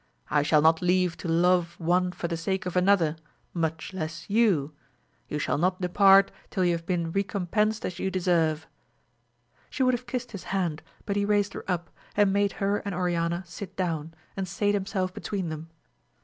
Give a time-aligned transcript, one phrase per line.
[0.31, 3.17] I shall not leave to love one for the sake of another,
[3.53, 4.73] much less you!
[5.29, 8.65] you shall not depart till you have been recompensed as you deserve.
[9.69, 12.95] She would have kissed his hand, but he raised her up, and made her and
[12.95, 14.27] Oriana sit down^ 154 AMADIS OF GAUL.
[14.37, 15.69] and sate himself between them.